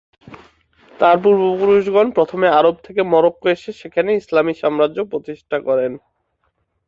[0.91, 5.91] তার পূর্বপুরুষগণ প্রথমে আরব থেকে মরক্কো এসে সেখানে ইসলামি সাম্রাজ্য প্রতিষ্ঠা করেন।